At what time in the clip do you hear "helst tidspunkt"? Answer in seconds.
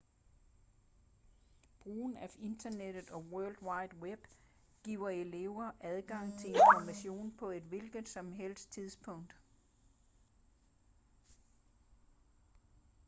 8.31-9.35